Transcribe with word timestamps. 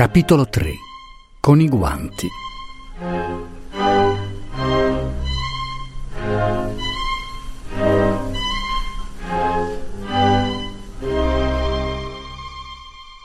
Capitolo 0.00 0.48
3 0.48 0.74
Con 1.40 1.60
i 1.60 1.68
guanti 1.68 2.26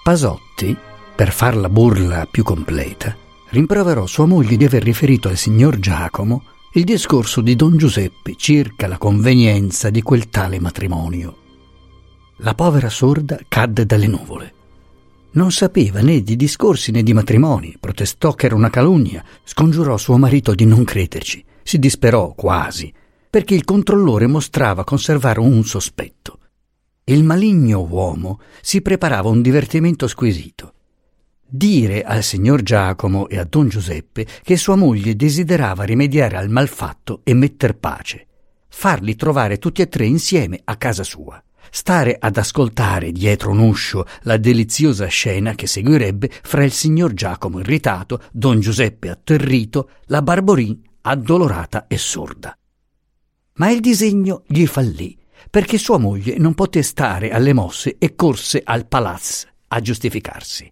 Pasotti, 0.06 0.78
per 1.16 1.32
far 1.32 1.56
la 1.56 1.68
burla 1.68 2.28
più 2.30 2.44
completa, 2.44 3.18
rimproverò 3.50 4.06
sua 4.06 4.28
moglie 4.28 4.56
di 4.56 4.64
aver 4.64 4.84
riferito 4.84 5.30
al 5.30 5.36
signor 5.36 5.80
Giacomo 5.80 6.44
il 6.74 6.84
discorso 6.84 7.42
di 7.42 7.56
don 7.56 7.76
Giuseppe 7.76 8.36
circa 8.38 8.86
la 8.86 9.00
convenienza 9.00 9.90
di 9.90 10.04
quel 10.04 10.30
tale 10.30 10.60
matrimonio. 10.60 11.38
La 12.38 12.54
povera 12.54 12.88
sorda 12.90 13.40
cadde 13.48 13.88
dalle 13.88 14.06
nuvole. 14.06 14.54
Non 15.32 15.52
sapeva 15.52 16.02
né 16.02 16.22
di 16.22 16.36
discorsi 16.36 16.92
né 16.92 17.02
di 17.02 17.14
matrimoni, 17.14 17.76
protestò 17.80 18.34
che 18.34 18.46
era 18.46 18.54
una 18.54 18.70
calunnia, 18.70 19.26
scongiurò 19.44 19.98
suo 19.98 20.20
marito 20.20 20.54
di 20.54 20.66
non 20.66 20.84
crederci, 20.84 21.44
si 21.64 21.80
disperò 21.80 22.32
quasi, 22.36 22.94
perché 23.28 23.56
il 23.56 23.64
controllore 23.64 24.28
mostrava 24.28 24.84
conservare 24.84 25.40
un 25.40 25.64
sospetto. 25.64 26.42
Il 27.08 27.24
maligno 27.24 27.86
uomo 27.88 28.40
si 28.62 28.82
preparava 28.82 29.30
un 29.30 29.44
divertimento 29.44 30.08
squisito. 30.08 30.74
Dire 31.48 32.02
al 32.02 32.24
signor 32.24 32.64
Giacomo 32.64 33.30
e 33.30 33.38
a 33.38 33.46
don 33.48 33.70
Giuseppe 33.70 34.26
che 34.42 34.58
sua 34.58 34.76
moglie 34.76 35.16
desiderava 35.16 35.84
rimediare 35.84 36.36
al 36.36 36.50
malfatto 36.50 37.22
e 37.24 37.36
metter 37.36 37.78
pace, 37.78 38.26
farli 38.70 39.16
trovare 39.16 39.60
tutti 39.60 39.84
e 39.84 39.88
tre 39.88 40.08
insieme 40.08 40.60
a 40.64 40.78
casa 40.78 41.04
sua 41.04 41.40
stare 41.70 42.16
ad 42.18 42.38
ascoltare 42.38 43.12
dietro 43.12 43.52
un 43.52 43.60
uscio 43.60 44.06
la 44.22 44.38
deliziosa 44.38 45.08
scena 45.08 45.56
che 45.56 45.68
seguirebbe 45.68 46.32
fra 46.42 46.64
il 46.64 46.72
signor 46.72 47.14
Giacomo 47.14 47.60
irritato, 47.60 48.22
don 48.32 48.60
Giuseppe 48.62 49.10
atterrito, 49.10 49.90
la 50.06 50.22
Barborin 50.22 50.80
addolorata 51.02 51.88
e 51.88 51.98
sorda. 51.98 52.58
Ma 53.56 53.70
il 53.70 53.82
disegno 53.82 54.44
gli 54.48 54.66
fallì, 54.66 55.18
perché 55.50 55.78
sua 55.78 55.98
moglie 55.98 56.38
non 56.38 56.54
poté 56.54 56.82
stare 56.82 57.32
alle 57.32 57.54
mosse 57.54 57.96
e 57.98 58.16
corse 58.16 58.62
al 58.64 58.88
palazzo 58.88 59.48
a 59.68 59.80
giustificarsi. 59.80 60.72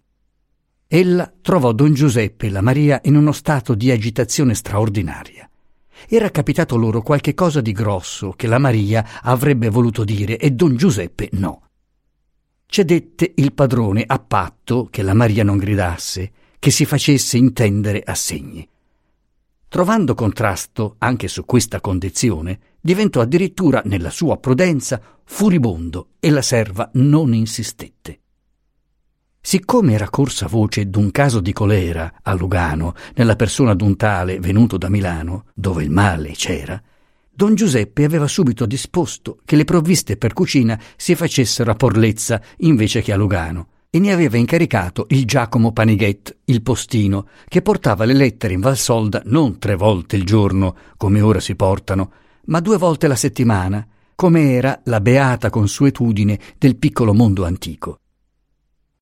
Ella 0.88 1.33
trovò 1.41 1.71
don 1.71 1.93
Giuseppe 1.93 2.47
e 2.47 2.49
la 2.52 2.61
Maria 2.61 3.01
in 3.05 3.16
uno 3.16 3.31
stato 3.31 3.73
di 3.73 3.89
agitazione 3.89 4.53
straordinaria. 4.53 5.49
Era 6.07 6.29
capitato 6.29 6.75
loro 6.75 7.01
qualche 7.01 7.33
cosa 7.33 7.61
di 7.61 7.71
grosso 7.71 8.31
che 8.31 8.47
la 8.47 8.59
Maria 8.59 9.21
avrebbe 9.21 9.69
voluto 9.69 10.03
dire 10.03 10.38
e 10.38 10.51
don 10.51 10.75
Giuseppe 10.75 11.29
no. 11.33 11.69
Cedette 12.66 13.33
il 13.35 13.53
padrone 13.53 14.03
a 14.05 14.19
patto 14.19 14.88
che 14.91 15.01
la 15.01 15.13
Maria 15.13 15.44
non 15.44 15.57
gridasse, 15.57 16.31
che 16.59 16.71
si 16.71 16.85
facesse 16.85 17.38
intendere 17.38 18.01
a 18.03 18.16
segni. 18.16 18.67
Trovando 19.73 20.13
contrasto 20.13 20.97
anche 20.99 21.27
su 21.27 21.45
questa 21.45 21.81
condizione, 21.81 22.59
diventò 22.79 23.21
addirittura 23.21 23.81
nella 23.85 24.11
sua 24.11 24.38
prudenza 24.38 25.02
furibondo 25.23 26.09
e 26.19 26.29
la 26.29 26.43
serva 26.43 26.91
non 26.93 27.33
insistette. 27.33 28.19
Siccome 29.41 29.94
era 29.94 30.11
corsa 30.11 30.45
voce 30.45 30.91
d'un 30.91 31.09
caso 31.09 31.39
di 31.39 31.53
colera 31.53 32.19
a 32.22 32.35
Lugano, 32.35 32.94
nella 33.16 33.35
persona 33.35 33.73
d'un 33.73 33.95
tale 33.95 34.39
venuto 34.39 34.78
da 34.78 34.89
Milano, 34.89 35.45
dove 35.56 35.81
il 35.81 35.90
male 35.90 36.34
c'era, 36.34 36.79
don 37.31 37.55
Giuseppe 37.55 38.03
aveva 38.03 38.28
subito 38.28 38.67
disposto 38.67 39.40
che 39.44 39.55
le 39.55 39.66
provviste 39.66 40.17
per 40.17 40.34
cucina 40.34 40.79
si 40.95 41.16
facessero 41.16 41.72
a 41.72 41.75
Porlezza 41.75 42.40
invece 42.57 43.01
che 43.01 43.11
a 43.11 43.16
Lugano, 43.16 43.69
e 43.95 43.99
ne 43.99 44.11
aveva 44.11 44.37
incaricato 44.37 45.05
il 45.09 45.23
Giacomo 45.23 45.71
Panighet, 45.71 46.37
il 46.45 46.63
postino, 46.63 47.27
che 47.47 47.61
portava 47.61 48.05
le 48.05 48.13
lettere 48.13 48.55
in 48.55 48.59
Valsolda 48.59 49.21
non 49.25 49.59
tre 49.59 49.75
volte 49.75 50.15
il 50.15 50.25
giorno, 50.25 50.75
come 50.97 51.21
ora 51.21 51.39
si 51.39 51.55
portano, 51.55 52.11
ma 52.45 52.59
due 52.59 52.79
volte 52.79 53.07
la 53.07 53.15
settimana, 53.15 53.87
come 54.15 54.53
era 54.53 54.81
la 54.85 54.99
beata 54.99 55.51
consuetudine 55.51 56.39
del 56.57 56.77
piccolo 56.77 57.13
mondo 57.13 57.45
antico. 57.45 57.99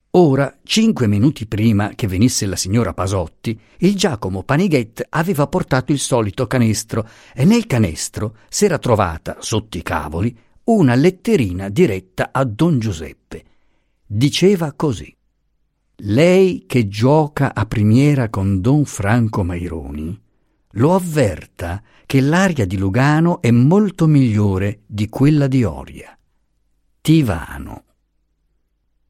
Ora, 0.09 0.57
cinque 0.61 1.07
minuti 1.07 1.47
prima 1.47 1.91
che 1.95 2.07
venisse 2.07 2.45
la 2.45 2.57
signora 2.57 2.93
Pasotti, 2.93 3.57
il 3.77 3.95
Giacomo 3.95 4.43
Panighet 4.43 5.05
aveva 5.07 5.47
portato 5.47 5.93
il 5.93 5.99
solito 5.99 6.47
canestro 6.47 7.07
e 7.33 7.45
nel 7.45 7.65
canestro 7.65 8.35
s'era 8.49 8.77
trovata, 8.77 9.37
sotto 9.39 9.77
i 9.77 9.83
cavoli, 9.83 10.37
una 10.65 10.95
letterina 10.95 11.69
diretta 11.69 12.31
a 12.33 12.43
don 12.43 12.77
Giuseppe. 12.77 13.45
Diceva 14.13 14.73
così. 14.73 15.15
Lei 15.99 16.65
che 16.67 16.89
gioca 16.89 17.55
a 17.55 17.65
primiera 17.65 18.27
con 18.27 18.59
don 18.59 18.83
Franco 18.83 19.41
Maironi, 19.41 20.21
lo 20.71 20.93
avverta 20.93 21.81
che 22.05 22.19
l'aria 22.19 22.65
di 22.65 22.77
Lugano 22.77 23.41
è 23.41 23.51
molto 23.51 24.07
migliore 24.07 24.81
di 24.85 25.07
quella 25.07 25.47
di 25.47 25.63
Oria. 25.63 26.13
Tivano. 26.99 27.85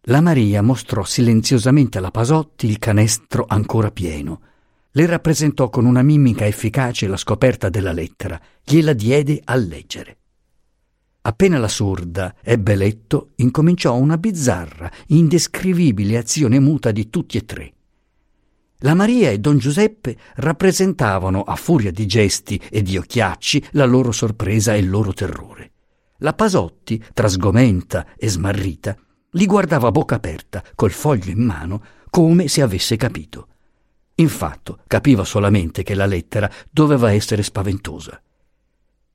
La 0.01 0.21
Maria 0.21 0.61
mostrò 0.61 1.03
silenziosamente 1.03 1.97
alla 1.97 2.11
Pasotti 2.11 2.67
il 2.67 2.77
canestro 2.77 3.45
ancora 3.47 3.89
pieno. 3.89 4.41
Le 4.91 5.05
rappresentò 5.07 5.71
con 5.71 5.85
una 5.85 6.03
mimica 6.03 6.45
efficace 6.45 7.07
la 7.07 7.17
scoperta 7.17 7.69
della 7.69 7.91
lettera, 7.91 8.39
gliela 8.63 8.93
diede 8.93 9.41
a 9.45 9.55
leggere. 9.55 10.20
Appena 11.23 11.59
la 11.59 11.67
sorda 11.67 12.35
ebbe 12.41 12.75
letto, 12.75 13.31
incominciò 13.35 13.95
una 13.95 14.17
bizzarra, 14.17 14.91
indescrivibile 15.07 16.17
azione 16.17 16.59
muta 16.59 16.91
di 16.91 17.11
tutti 17.11 17.37
e 17.37 17.45
tre. 17.45 17.73
La 18.79 18.95
Maria 18.95 19.29
e 19.29 19.37
don 19.37 19.59
Giuseppe 19.59 20.17
rappresentavano, 20.35 21.43
a 21.43 21.55
furia 21.55 21.91
di 21.91 22.07
gesti 22.07 22.59
e 22.71 22.81
di 22.81 22.97
occhiacci, 22.97 23.67
la 23.73 23.85
loro 23.85 24.11
sorpresa 24.11 24.73
e 24.73 24.79
il 24.79 24.89
loro 24.89 25.13
terrore. 25.13 25.71
La 26.17 26.33
Pasotti, 26.33 27.03
trasgomenta 27.13 28.07
e 28.17 28.27
smarrita, 28.27 28.97
li 29.31 29.45
guardava 29.45 29.89
a 29.89 29.91
bocca 29.91 30.15
aperta, 30.15 30.63
col 30.73 30.91
foglio 30.91 31.29
in 31.29 31.43
mano, 31.43 31.83
come 32.09 32.47
se 32.47 32.63
avesse 32.63 32.95
capito. 32.95 33.47
Infatti, 34.15 34.73
capiva 34.87 35.23
solamente 35.23 35.83
che 35.83 35.93
la 35.93 36.07
lettera 36.07 36.49
doveva 36.71 37.11
essere 37.11 37.43
spaventosa. 37.43 38.19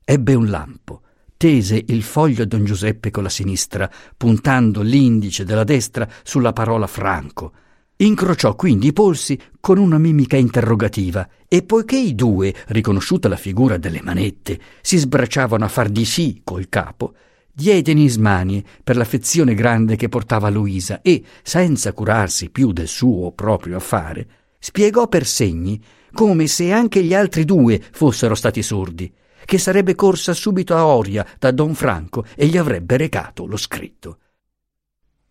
Ebbe 0.05 0.35
un 0.35 0.49
lampo, 0.49 1.03
tese 1.37 1.83
il 1.89 2.03
foglio 2.03 2.43
a 2.43 2.47
don 2.47 2.65
Giuseppe 2.65 3.11
con 3.11 3.23
la 3.23 3.29
sinistra, 3.29 3.91
puntando 4.17 4.83
l'indice 4.83 5.45
della 5.45 5.65
destra 5.65 6.09
sulla 6.23 6.53
parola 6.53 6.87
Franco. 6.87 7.53
Incrociò 7.99 8.55
quindi 8.55 8.89
i 8.89 8.93
polsi 8.93 9.39
con 9.59 9.79
una 9.79 9.97
mimica 9.97 10.37
interrogativa 10.37 11.27
e 11.49 11.63
poiché 11.63 11.97
i 11.97 12.15
due, 12.15 12.55
riconosciuta 12.69 13.29
la 13.29 13.37
figura 13.37 13.79
delle 13.79 14.03
manette, 14.03 14.61
si 14.83 14.99
sbracciavano 14.99 15.65
a 15.65 15.69
far 15.69 15.89
di 15.89 16.05
sì 16.05 16.43
col 16.45 16.69
capo, 16.69 17.15
diede 17.51 17.93
in 17.93 17.99
ismanie 17.99 18.63
per 18.85 18.97
l'affezione 18.97 19.55
grande 19.55 19.97
che 19.97 20.11
portava 20.11 20.51
Luisa 20.51 21.01
e, 21.01 21.23
senza 21.43 21.95
curarsi 21.95 22.51
più 22.51 22.73
del 22.73 22.89
suo 22.89 23.33
proprio 23.33 23.79
affare, 23.79 24.29
spiegò 24.59 25.09
per 25.09 25.25
segni 25.25 25.83
come 26.13 26.47
se 26.49 26.73
anche 26.73 27.03
gli 27.03 27.15
altri 27.15 27.45
due 27.45 27.83
fossero 27.93 28.35
stati 28.35 28.63
sordi, 28.63 29.11
che 29.47 29.57
sarebbe 29.57 29.95
corsa 29.95 30.35
subito 30.35 30.77
a 30.77 30.85
Oria 30.85 31.27
da 31.39 31.51
don 31.51 31.75
Franco 31.75 32.27
e 32.35 32.47
gli 32.47 32.59
avrebbe 32.59 32.99
recato 32.99 33.47
lo 33.47 33.57
scritto. 33.57 34.19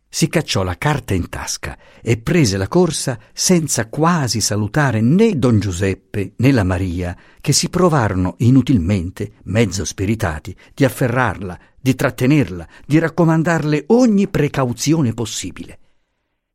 Si 0.08 0.30
cacciò 0.30 0.64
la 0.64 0.78
carta 0.78 1.14
in 1.14 1.28
tasca 1.28 1.78
e 2.02 2.16
prese 2.18 2.56
la 2.56 2.70
corsa 2.70 3.20
senza 3.34 3.90
quasi 3.90 4.40
salutare 4.40 5.02
né 5.02 5.38
don 5.38 5.60
Giuseppe 5.60 6.36
né 6.38 6.54
la 6.54 6.64
Maria, 6.64 7.18
che 7.42 7.52
si 7.52 7.68
provarono 7.68 8.36
inutilmente, 8.38 9.34
mezzo 9.44 9.84
spiritati, 9.84 10.56
di 10.74 10.86
afferrarla, 10.86 11.60
di 11.78 11.96
trattenerla, 11.96 12.68
di 12.86 12.98
raccomandarle 12.98 13.84
ogni 13.88 14.30
precauzione 14.30 15.14
possibile. 15.14 15.80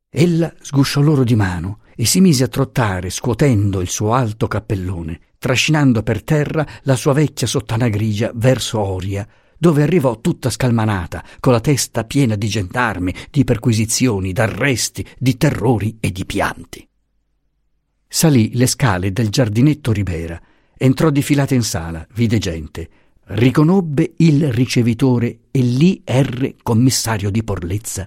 Ella 0.08 0.52
sgusciò 0.58 1.02
loro 1.02 1.22
di 1.22 1.36
mano 1.36 1.80
e 1.94 2.06
si 2.06 2.22
mise 2.22 2.44
a 2.44 2.48
trottare 2.48 3.10
scuotendo 3.10 3.82
il 3.82 3.90
suo 3.90 4.14
alto 4.14 4.48
cappellone, 4.48 5.20
trascinando 5.40 6.02
per 6.02 6.22
terra 6.22 6.66
la 6.82 6.96
sua 6.96 7.14
vecchia 7.14 7.46
sottana 7.46 7.88
grigia 7.88 8.30
verso 8.34 8.78
Oria, 8.78 9.26
dove 9.56 9.82
arrivò 9.82 10.20
tutta 10.20 10.50
scalmanata, 10.50 11.24
con 11.40 11.54
la 11.54 11.60
testa 11.60 12.04
piena 12.04 12.36
di 12.36 12.46
gendarmi, 12.46 13.14
di 13.30 13.42
perquisizioni, 13.42 14.32
d'arresti, 14.32 15.04
di 15.18 15.38
terrori 15.38 15.96
e 15.98 16.12
di 16.12 16.26
pianti. 16.26 16.86
Salì 18.06 18.54
le 18.54 18.66
scale 18.66 19.12
del 19.12 19.30
giardinetto 19.30 19.92
Ribera, 19.92 20.38
entrò 20.76 21.08
di 21.08 21.22
filata 21.22 21.54
in 21.54 21.62
sala, 21.62 22.06
vide 22.12 22.36
gente, 22.36 22.90
riconobbe 23.28 24.12
il 24.18 24.52
ricevitore 24.52 25.44
e 25.50 25.60
l'I.R. 25.60 26.56
commissario 26.62 27.30
di 27.30 27.42
Porlezza. 27.42 28.06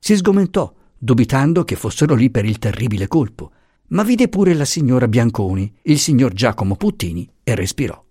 Si 0.00 0.16
sgomentò, 0.16 0.72
dubitando 0.98 1.62
che 1.62 1.76
fossero 1.76 2.16
lì 2.16 2.28
per 2.30 2.44
il 2.44 2.58
terribile 2.58 3.06
colpo, 3.06 3.52
ma 3.92 4.02
vide 4.02 4.28
pure 4.28 4.54
la 4.54 4.64
signora 4.64 5.06
Bianconi, 5.06 5.72
il 5.82 5.98
signor 5.98 6.32
Giacomo 6.32 6.76
Puttini 6.76 7.28
e 7.42 7.54
respirò. 7.54 8.02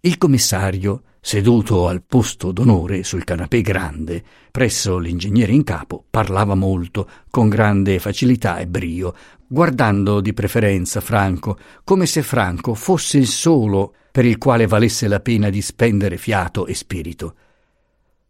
Il 0.00 0.18
commissario, 0.18 1.02
seduto 1.20 1.86
al 1.86 2.02
posto 2.04 2.50
d'onore 2.50 3.04
sul 3.04 3.24
canapè 3.24 3.60
grande, 3.60 4.22
presso 4.50 4.98
l'ingegnere 4.98 5.52
in 5.52 5.62
capo, 5.62 6.04
parlava 6.08 6.54
molto, 6.54 7.08
con 7.30 7.48
grande 7.48 8.00
facilità 8.00 8.58
e 8.58 8.66
brio, 8.66 9.14
guardando 9.46 10.20
di 10.20 10.32
preferenza 10.32 11.00
Franco, 11.00 11.58
come 11.84 12.06
se 12.06 12.22
Franco 12.22 12.74
fosse 12.74 13.18
il 13.18 13.28
solo 13.28 13.94
per 14.10 14.24
il 14.24 14.38
quale 14.38 14.66
valesse 14.66 15.06
la 15.06 15.20
pena 15.20 15.50
di 15.50 15.62
spendere 15.62 16.16
fiato 16.16 16.66
e 16.66 16.74
spirito. 16.74 17.34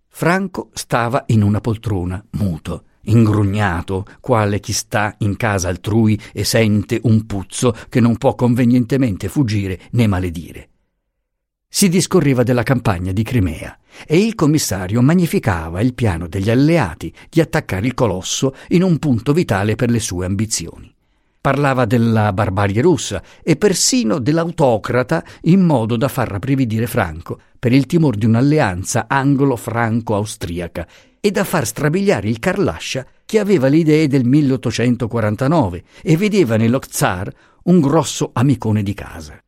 Franco 0.08 0.70
stava 0.74 1.24
in 1.28 1.42
una 1.42 1.60
poltrona, 1.60 2.22
muto, 2.32 2.84
ingrugnato, 3.08 4.06
quale 4.20 4.60
chi 4.60 4.72
sta 4.72 5.14
in 5.18 5.36
casa 5.36 5.68
altrui 5.68 6.18
e 6.32 6.44
sente 6.44 7.00
un 7.02 7.26
puzzo 7.26 7.74
che 7.88 8.00
non 8.00 8.16
può 8.16 8.34
convenientemente 8.34 9.28
fuggire 9.28 9.80
né 9.92 10.06
maledire. 10.06 10.68
Si 11.70 11.88
discorreva 11.88 12.42
della 12.42 12.62
campagna 12.62 13.12
di 13.12 13.22
Crimea 13.22 13.78
e 14.06 14.18
il 14.18 14.34
commissario 14.34 15.02
magnificava 15.02 15.80
il 15.82 15.92
piano 15.92 16.26
degli 16.26 16.48
alleati 16.48 17.12
di 17.28 17.40
attaccare 17.40 17.86
il 17.86 17.94
colosso 17.94 18.54
in 18.68 18.82
un 18.82 18.98
punto 18.98 19.32
vitale 19.32 19.74
per 19.74 19.90
le 19.90 20.00
sue 20.00 20.24
ambizioni. 20.24 20.94
Parlava 21.40 21.84
della 21.84 22.32
barbarie 22.32 22.82
russa 22.82 23.22
e 23.42 23.56
persino 23.56 24.18
dell'autocrata 24.18 25.24
in 25.42 25.60
modo 25.60 25.96
da 25.96 26.08
far 26.08 26.28
rabbrividire 26.28 26.86
Franco 26.86 27.40
per 27.58 27.72
il 27.72 27.86
timor 27.86 28.16
di 28.16 28.26
un'alleanza 28.26 29.06
anglo-franco-austriaca 29.08 30.86
e 31.20 31.30
da 31.30 31.44
far 31.44 31.66
strabiliare 31.66 32.28
il 32.28 32.38
Carlascia 32.38 33.06
che 33.24 33.38
aveva 33.38 33.68
le 33.68 33.78
idee 33.78 34.06
del 34.08 34.24
1849 34.24 35.84
e 36.02 36.16
vedeva 36.16 36.56
nello 36.56 36.78
Czar 36.80 37.32
un 37.64 37.80
grosso 37.80 38.30
amicone 38.32 38.82
di 38.82 38.94
casa. 38.94 39.38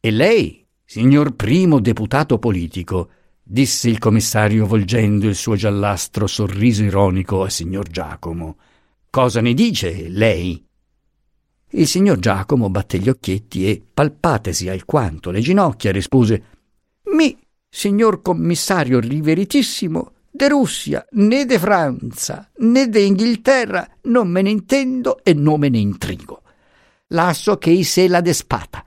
E 0.00 0.10
lei, 0.10 0.66
signor 0.84 1.34
primo 1.34 1.80
deputato 1.80 2.38
politico, 2.38 3.10
disse 3.42 3.88
il 3.88 3.98
commissario 3.98 4.66
volgendo 4.66 5.28
il 5.28 5.34
suo 5.34 5.54
giallastro 5.56 6.26
sorriso 6.26 6.82
ironico 6.82 7.42
al 7.42 7.50
signor 7.50 7.88
Giacomo, 7.88 8.56
cosa 9.10 9.40
ne 9.40 9.54
dice 9.54 10.08
lei? 10.08 10.64
Il 11.72 11.86
signor 11.86 12.18
Giacomo 12.18 12.68
batté 12.68 12.98
gli 12.98 13.08
occhietti 13.08 13.68
e, 13.68 13.80
palpatesi 13.92 14.68
alquanto 14.68 15.30
le 15.30 15.40
ginocchia, 15.40 15.92
rispose 15.92 16.42
Mi, 17.14 17.36
signor 17.68 18.22
commissario 18.22 18.98
riveritissimo, 18.98 20.12
de 20.30 20.48
Russia, 20.48 21.06
né 21.12 21.44
de 21.44 21.58
Francia, 21.58 22.50
né 22.58 22.88
de 22.88 23.00
Inghilterra 23.00 23.88
non 24.02 24.28
me 24.28 24.42
ne 24.42 24.50
intendo 24.50 25.22
e 25.22 25.34
non 25.34 25.60
me 25.60 25.68
ne 25.68 25.78
intrigo. 25.78 26.42
Lasso 27.08 27.58
che 27.58 27.70
i 27.70 27.84
se 27.84 28.08
la 28.08 28.20
despata. 28.20 28.84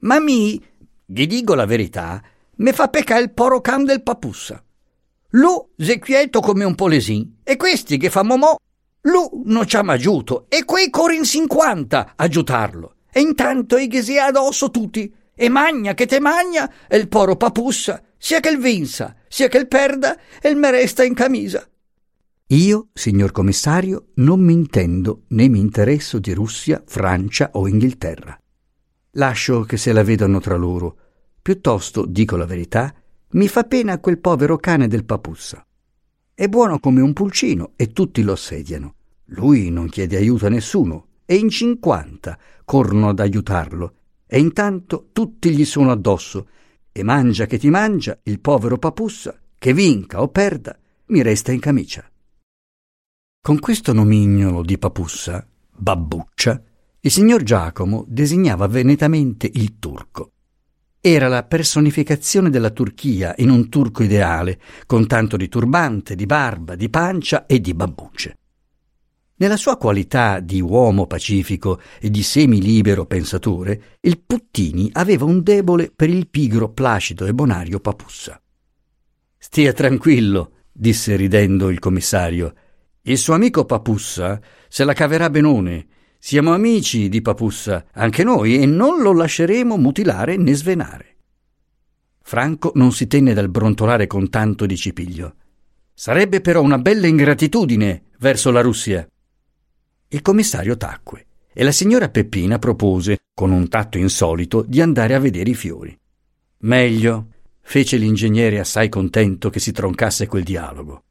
Ma 0.00 0.18
mi, 0.18 0.62
gli 1.04 1.26
dico 1.26 1.54
la 1.54 1.66
verità, 1.66 2.22
me 2.56 2.72
fa 2.72 2.88
peccare 2.88 3.22
il 3.22 3.32
poro 3.32 3.60
can 3.60 3.84
del 3.84 4.02
papussa. 4.02 4.62
Lui 5.30 5.62
se 5.76 5.98
quieto 5.98 6.40
come 6.40 6.64
un 6.64 6.74
polesin 6.74 7.38
e 7.44 7.56
questi 7.56 7.96
che 7.96 8.10
fa 8.10 8.22
momò 8.22 8.56
lui 9.02 9.28
non 9.44 9.66
ci 9.66 9.76
ha 9.76 9.82
mai 9.82 9.96
aiuto 9.96 10.46
e 10.48 10.64
quei 10.64 10.90
corrono 10.90 11.18
in 11.18 11.24
50 11.24 11.98
a 11.98 12.12
aiutarlo. 12.16 12.96
E 13.12 13.20
intanto 13.20 13.76
i 13.76 13.88
ha 14.18 14.26
addosso 14.26 14.70
tutti. 14.70 15.12
E 15.34 15.48
magna 15.48 15.94
che 15.94 16.06
te 16.06 16.20
magna 16.20 16.70
e 16.86 16.98
il 16.98 17.08
poro 17.08 17.36
papussa, 17.36 18.02
sia 18.18 18.40
che 18.40 18.50
il 18.50 18.58
vinsa, 18.58 19.16
sia 19.26 19.48
che 19.48 19.56
il 19.56 19.68
perda 19.68 20.18
e 20.40 20.50
il 20.50 20.56
me 20.56 20.70
resta 20.70 21.02
in 21.02 21.14
camisa. 21.14 21.66
Io, 22.48 22.88
signor 22.92 23.32
commissario, 23.32 24.08
non 24.16 24.40
mi 24.40 24.52
intendo 24.52 25.22
né 25.28 25.48
mi 25.48 25.60
interesso 25.60 26.18
di 26.18 26.32
Russia, 26.32 26.82
Francia 26.84 27.50
o 27.54 27.68
Inghilterra. 27.68 28.38
Lascio 29.12 29.62
che 29.62 29.76
se 29.76 29.92
la 29.92 30.02
vedano 30.02 30.40
tra 30.40 30.56
loro. 30.56 30.96
Piuttosto, 31.40 32.04
dico 32.04 32.36
la 32.36 32.46
verità, 32.46 32.92
mi 33.30 33.48
fa 33.48 33.62
pena 33.62 33.98
quel 33.98 34.18
povero 34.18 34.56
cane 34.58 34.88
del 34.88 35.04
papussa. 35.04 35.64
È 36.40 36.48
buono 36.48 36.78
come 36.78 37.02
un 37.02 37.12
pulcino 37.12 37.72
e 37.76 37.92
tutti 37.92 38.22
lo 38.22 38.32
assediano. 38.32 38.94
Lui 39.26 39.68
non 39.68 39.90
chiede 39.90 40.16
aiuto 40.16 40.46
a 40.46 40.48
nessuno 40.48 41.08
e 41.26 41.36
in 41.36 41.50
cinquanta 41.50 42.38
corrono 42.64 43.10
ad 43.10 43.20
aiutarlo 43.20 43.94
e 44.26 44.38
intanto 44.40 45.10
tutti 45.12 45.50
gli 45.50 45.66
sono 45.66 45.90
addosso 45.90 46.48
e 46.92 47.02
mangia 47.02 47.44
che 47.44 47.58
ti 47.58 47.68
mangia 47.68 48.18
il 48.22 48.40
povero 48.40 48.78
papussa 48.78 49.38
che 49.58 49.74
vinca 49.74 50.22
o 50.22 50.28
perda 50.28 50.78
mi 51.08 51.20
resta 51.20 51.52
in 51.52 51.60
camicia. 51.60 52.10
Con 53.42 53.58
questo 53.58 53.92
nomignolo 53.92 54.62
di 54.62 54.78
papussa, 54.78 55.46
babbuccia, 55.76 56.62
il 57.00 57.10
signor 57.10 57.42
Giacomo 57.42 58.06
designava 58.08 58.66
venetamente 58.66 59.46
il 59.52 59.78
turco 59.78 60.32
era 61.02 61.28
la 61.28 61.44
personificazione 61.44 62.50
della 62.50 62.70
Turchia 62.70 63.34
in 63.38 63.48
un 63.48 63.70
turco 63.70 64.02
ideale, 64.02 64.60
con 64.84 65.06
tanto 65.06 65.38
di 65.38 65.48
turbante, 65.48 66.14
di 66.14 66.26
barba, 66.26 66.74
di 66.74 66.90
pancia 66.90 67.46
e 67.46 67.58
di 67.58 67.72
babbucce. 67.72 68.36
Nella 69.36 69.56
sua 69.56 69.78
qualità 69.78 70.40
di 70.40 70.60
uomo 70.60 71.06
pacifico 71.06 71.80
e 71.98 72.10
di 72.10 72.22
semilibero 72.22 73.06
pensatore, 73.06 73.96
il 74.00 74.20
Puttini 74.20 74.90
aveva 74.92 75.24
un 75.24 75.42
debole 75.42 75.90
per 75.94 76.10
il 76.10 76.28
pigro 76.28 76.70
placido 76.70 77.24
e 77.24 77.32
bonario 77.32 77.80
Papussa. 77.80 78.38
Stia 79.38 79.72
tranquillo, 79.72 80.56
disse 80.70 81.16
ridendo 81.16 81.70
il 81.70 81.78
commissario. 81.78 82.52
Il 83.00 83.16
suo 83.16 83.32
amico 83.32 83.64
Papussa 83.64 84.38
se 84.68 84.84
la 84.84 84.92
caverà 84.92 85.30
benone 85.30 85.86
siamo 86.22 86.52
amici 86.52 87.08
di 87.08 87.22
Papussa, 87.22 87.86
anche 87.94 88.22
noi, 88.24 88.58
e 88.58 88.66
non 88.66 89.00
lo 89.00 89.14
lasceremo 89.14 89.78
mutilare 89.78 90.36
né 90.36 90.52
svenare. 90.54 91.16
Franco 92.20 92.72
non 92.74 92.92
si 92.92 93.06
tenne 93.06 93.32
dal 93.32 93.48
brontolare 93.48 94.06
con 94.06 94.28
tanto 94.28 94.66
di 94.66 94.76
cipiglio. 94.76 95.34
Sarebbe 95.94 96.42
però 96.42 96.60
una 96.60 96.78
bella 96.78 97.06
ingratitudine 97.06 98.02
verso 98.18 98.50
la 98.50 98.60
Russia. 98.60 99.08
Il 100.08 100.20
commissario 100.20 100.76
tacque 100.76 101.26
e 101.52 101.64
la 101.64 101.72
signora 101.72 102.10
Peppina 102.10 102.58
propose, 102.58 103.20
con 103.34 103.50
un 103.50 103.68
tatto 103.68 103.96
insolito, 103.96 104.62
di 104.62 104.82
andare 104.82 105.14
a 105.14 105.18
vedere 105.18 105.50
i 105.50 105.54
fiori. 105.54 105.98
Meglio, 106.58 107.28
fece 107.62 107.96
l'ingegnere 107.96 108.60
assai 108.60 108.90
contento 108.90 109.48
che 109.48 109.58
si 109.58 109.72
troncasse 109.72 110.26
quel 110.26 110.44
dialogo. 110.44 111.02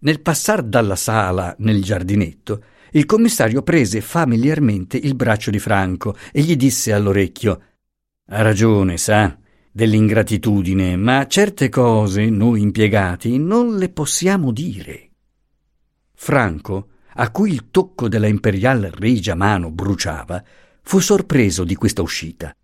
Nel 0.00 0.20
passar 0.20 0.62
dalla 0.64 0.96
sala 0.96 1.54
nel 1.60 1.80
giardinetto, 1.80 2.62
il 2.94 3.06
commissario 3.06 3.62
prese 3.62 4.00
familiarmente 4.00 4.96
il 4.96 5.16
braccio 5.16 5.50
di 5.50 5.58
Franco 5.58 6.16
e 6.32 6.42
gli 6.42 6.56
disse 6.56 6.92
all'orecchio 6.92 7.60
Ha 8.26 8.42
ragione, 8.42 8.96
sa, 8.98 9.36
dell'ingratitudine, 9.70 10.96
ma 10.96 11.26
certe 11.26 11.68
cose 11.68 12.30
noi 12.30 12.60
impiegati 12.60 13.36
non 13.38 13.76
le 13.76 13.88
possiamo 13.88 14.52
dire. 14.52 15.10
Franco, 16.14 16.90
a 17.14 17.30
cui 17.30 17.50
il 17.50 17.70
tocco 17.70 18.08
della 18.08 18.28
imperial 18.28 18.92
regia 18.94 19.34
mano 19.34 19.72
bruciava, 19.72 20.42
fu 20.82 21.00
sorpreso 21.00 21.64
di 21.64 21.74
questa 21.74 22.02
uscita. 22.02 22.54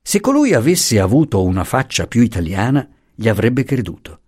Se 0.00 0.20
colui 0.20 0.54
avesse 0.54 0.98
avuto 0.98 1.44
una 1.44 1.64
faccia 1.64 2.06
più 2.06 2.22
italiana, 2.22 2.88
gli 3.14 3.28
avrebbe 3.28 3.64
creduto. 3.64 4.20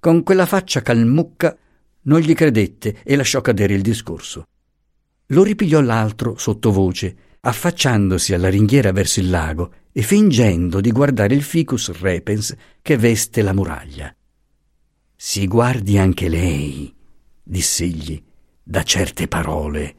Con 0.00 0.24
quella 0.24 0.46
faccia 0.46 0.82
calmucca 0.82 1.56
non 2.02 2.18
gli 2.18 2.34
credette 2.34 3.02
e 3.04 3.14
lasciò 3.14 3.40
cadere 3.40 3.74
il 3.74 3.82
discorso. 3.82 4.46
Lo 5.30 5.42
ripigliò 5.42 5.80
l'altro 5.80 6.36
sottovoce, 6.36 7.16
affacciandosi 7.40 8.34
alla 8.34 8.48
ringhiera 8.48 8.92
verso 8.92 9.20
il 9.20 9.30
lago 9.30 9.72
e 9.92 10.02
fingendo 10.02 10.80
di 10.80 10.92
guardare 10.92 11.34
il 11.34 11.42
ficus 11.42 11.90
repens 11.98 12.54
che 12.82 12.96
veste 12.96 13.42
la 13.42 13.52
muraglia. 13.52 14.14
Si 15.14 15.46
guardi 15.46 15.96
anche 15.98 16.28
lei, 16.28 16.94
diss'egli, 17.42 18.22
da 18.62 18.82
certe 18.82 19.26
parole. 19.28 19.94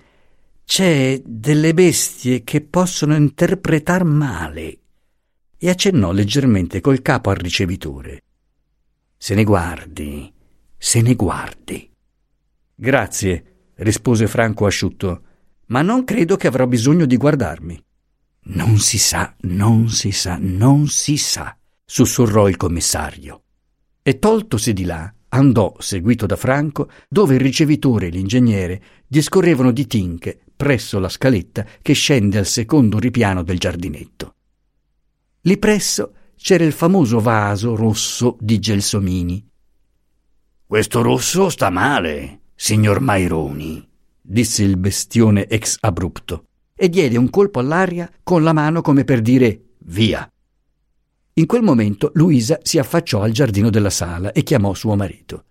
C'è 0.64 1.22
delle 1.26 1.74
bestie 1.74 2.44
che 2.44 2.62
possono 2.62 3.16
interpretar 3.16 4.04
male. 4.04 4.80
E 5.58 5.70
accennò 5.70 6.12
leggermente 6.12 6.82
col 6.82 7.02
capo 7.02 7.32
al 7.32 7.38
ricevitore. 7.38 8.22
Se 9.18 9.34
ne 9.34 9.44
guardi, 9.44 10.32
se 10.78 11.02
ne 11.02 11.16
guardi. 11.16 11.90
Grazie, 12.76 13.57
rispose 13.78 14.28
Franco 14.28 14.66
asciutto, 14.66 15.22
ma 15.68 15.82
non 15.82 16.04
credo 16.04 16.36
che 16.36 16.48
avrò 16.48 16.68
bisogno 16.68 17.06
di 17.06 17.18
guardarmi. 17.18 17.84
Non 18.50 18.78
si 18.78 18.98
sa, 18.98 19.36
non 19.42 19.90
si 19.90 20.12
sa, 20.12 20.38
non 20.40 20.88
si 20.88 21.18
sa, 21.18 21.56
sussurrò 21.84 22.48
il 22.48 22.56
commissario. 22.56 23.44
E 24.02 24.20
toltosi 24.20 24.72
di 24.72 24.86
là, 24.86 25.14
andò, 25.30 25.76
seguito 25.80 26.26
da 26.26 26.38
Franco, 26.38 26.90
dove 27.10 27.36
il 27.36 27.42
ricevitore 27.42 28.08
e 28.08 28.10
l'ingegnere 28.10 28.82
discorrevano 29.06 29.72
di 29.72 29.86
tinche 29.86 30.40
presso 30.56 30.98
la 31.00 31.10
scaletta 31.10 31.66
che 31.82 31.94
scende 31.94 32.38
al 32.38 32.46
secondo 32.46 33.00
ripiano 33.00 33.44
del 33.44 33.60
giardinetto. 33.60 34.36
Lì 35.42 35.58
presso 35.58 36.14
c'era 36.36 36.64
il 36.64 36.74
famoso 36.74 37.20
vaso 37.20 37.76
rosso 37.76 38.38
di 38.40 38.60
Gelsomini. 38.60 39.46
Questo 40.66 41.02
rosso 41.02 41.50
sta 41.50 41.70
male, 41.70 42.42
signor 42.60 43.02
Maironi, 43.02 43.88
disse 44.20 44.64
il 44.64 44.78
bestione 44.78 45.46
ex 45.46 45.78
abrupto 45.80 46.46
e 46.76 46.90
diede 46.90 47.16
un 47.16 47.30
colpo 47.30 47.60
all'aria 47.60 48.12
con 48.24 48.42
la 48.44 48.52
mano 48.52 48.82
come 48.82 49.04
per 49.04 49.22
dire 49.22 49.76
via. 49.86 50.30
In 51.34 51.46
quel 51.46 51.62
momento 51.62 52.10
Luisa 52.16 52.58
si 52.64 52.80
affacciò 52.80 53.22
al 53.22 53.32
giardino 53.32 53.70
della 53.70 53.92
sala 53.92 54.32
e 54.32 54.42
chiamò 54.42 54.74
suo 54.74 54.96
marito. 54.96 55.44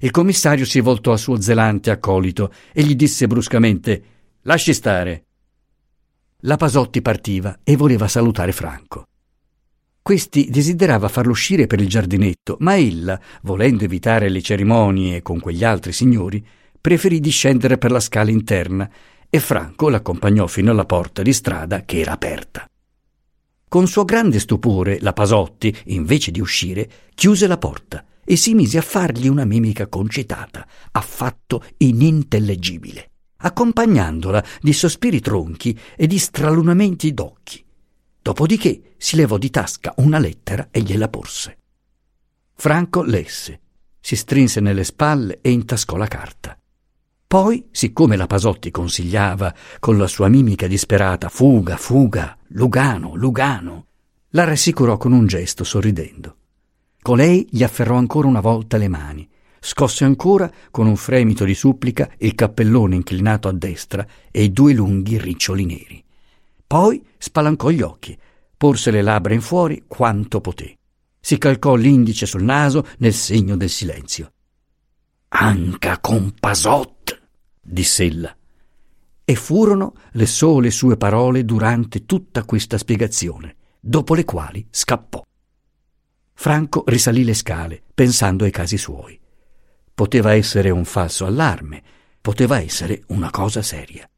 Il 0.00 0.10
commissario 0.10 0.66
si 0.66 0.80
voltò 0.80 1.12
a 1.12 1.16
suo 1.16 1.40
zelante 1.40 1.90
accolito 1.90 2.52
e 2.72 2.82
gli 2.82 2.94
disse 2.94 3.26
bruscamente 3.26 4.02
Lasci 4.42 4.74
stare. 4.74 5.24
La 6.40 6.56
Pasotti 6.56 7.00
partiva 7.00 7.60
e 7.64 7.76
voleva 7.76 8.08
salutare 8.08 8.52
Franco. 8.52 9.06
Questi 10.02 10.50
desiderava 10.50 11.06
farlo 11.06 11.30
uscire 11.30 11.68
per 11.68 11.80
il 11.80 11.88
giardinetto, 11.88 12.56
ma 12.58 12.76
ella, 12.76 13.20
volendo 13.42 13.84
evitare 13.84 14.28
le 14.28 14.42
cerimonie 14.42 15.22
con 15.22 15.38
quegli 15.38 15.62
altri 15.62 15.92
signori, 15.92 16.44
preferì 16.80 17.20
discendere 17.20 17.78
per 17.78 17.92
la 17.92 18.00
scala 18.00 18.32
interna 18.32 18.90
e 19.30 19.38
Franco 19.38 19.88
l'accompagnò 19.88 20.48
fino 20.48 20.72
alla 20.72 20.84
porta 20.84 21.22
di 21.22 21.32
strada 21.32 21.84
che 21.84 22.00
era 22.00 22.10
aperta. 22.10 22.66
Con 23.68 23.86
suo 23.86 24.04
grande 24.04 24.40
stupore, 24.40 24.98
la 25.00 25.12
Pasotti, 25.12 25.74
invece 25.86 26.32
di 26.32 26.40
uscire, 26.40 26.90
chiuse 27.14 27.46
la 27.46 27.56
porta 27.56 28.04
e 28.24 28.34
si 28.34 28.54
mise 28.54 28.78
a 28.78 28.82
fargli 28.82 29.28
una 29.28 29.44
mimica 29.44 29.86
concitata, 29.86 30.66
affatto 30.90 31.64
inintellegibile, 31.76 33.10
accompagnandola 33.36 34.44
di 34.60 34.72
sospiri 34.72 35.20
tronchi 35.20 35.78
e 35.96 36.08
di 36.08 36.18
stralunamenti 36.18 37.14
d'occhi. 37.14 37.64
Dopodiché 38.22 38.94
si 38.98 39.16
levò 39.16 39.36
di 39.36 39.50
tasca 39.50 39.94
una 39.96 40.18
lettera 40.18 40.68
e 40.70 40.80
gliela 40.80 41.08
porse. 41.08 41.58
Franco 42.54 43.02
lesse, 43.02 43.60
si 43.98 44.14
strinse 44.14 44.60
nelle 44.60 44.84
spalle 44.84 45.40
e 45.40 45.50
intascò 45.50 45.96
la 45.96 46.06
carta. 46.06 46.56
Poi, 47.26 47.66
siccome 47.72 48.14
la 48.14 48.28
Pasotti 48.28 48.70
consigliava, 48.70 49.52
con 49.80 49.98
la 49.98 50.06
sua 50.06 50.28
mimica 50.28 50.68
disperata, 50.68 51.28
fuga, 51.28 51.76
fuga, 51.76 52.36
Lugano, 52.48 53.16
Lugano, 53.16 53.86
la 54.30 54.44
rassicurò 54.44 54.98
con 54.98 55.10
un 55.12 55.26
gesto 55.26 55.64
sorridendo. 55.64 56.36
Colei 57.00 57.48
gli 57.50 57.64
afferrò 57.64 57.96
ancora 57.96 58.28
una 58.28 58.40
volta 58.40 58.76
le 58.76 58.86
mani, 58.86 59.28
scosse 59.58 60.04
ancora, 60.04 60.48
con 60.70 60.86
un 60.86 60.96
fremito 60.96 61.44
di 61.44 61.54
supplica, 61.54 62.08
il 62.18 62.36
cappellone 62.36 62.94
inclinato 62.94 63.48
a 63.48 63.52
destra 63.52 64.06
e 64.30 64.44
i 64.44 64.52
due 64.52 64.74
lunghi 64.74 65.18
riccioli 65.18 65.64
neri. 65.64 66.01
Poi 66.72 67.06
spalancò 67.18 67.68
gli 67.68 67.82
occhi, 67.82 68.18
porse 68.56 68.90
le 68.90 69.02
labbra 69.02 69.34
in 69.34 69.42
fuori 69.42 69.84
quanto 69.86 70.40
poté. 70.40 70.78
Si 71.20 71.36
calcò 71.36 71.74
l'indice 71.74 72.24
sul 72.24 72.44
naso 72.44 72.86
nel 72.96 73.12
segno 73.12 73.58
del 73.58 73.68
silenzio. 73.68 74.32
Anca 75.28 75.98
con 75.98 76.32
Pasot, 76.40 77.28
diss'ella. 77.60 78.34
E 79.22 79.34
furono 79.34 79.92
le 80.12 80.24
sole 80.24 80.70
sue 80.70 80.96
parole 80.96 81.44
durante 81.44 82.06
tutta 82.06 82.42
questa 82.44 82.78
spiegazione, 82.78 83.56
dopo 83.78 84.14
le 84.14 84.24
quali 84.24 84.66
scappò. 84.70 85.22
Franco 86.32 86.84
risalì 86.86 87.22
le 87.22 87.34
scale, 87.34 87.82
pensando 87.92 88.44
ai 88.44 88.50
casi 88.50 88.78
suoi. 88.78 89.20
Poteva 89.92 90.32
essere 90.32 90.70
un 90.70 90.86
falso 90.86 91.26
allarme, 91.26 91.82
poteva 92.22 92.62
essere 92.62 93.02
una 93.08 93.28
cosa 93.28 93.60
seria. 93.60 94.08